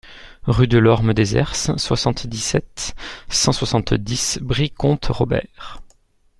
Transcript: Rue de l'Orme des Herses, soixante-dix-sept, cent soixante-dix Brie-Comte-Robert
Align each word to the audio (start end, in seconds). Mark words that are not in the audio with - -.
Rue 0.47 0.67
de 0.67 0.79
l'Orme 0.79 1.13
des 1.13 1.37
Herses, 1.37 1.77
soixante-dix-sept, 1.77 2.95
cent 3.29 3.51
soixante-dix 3.51 4.39
Brie-Comte-Robert 4.41 5.83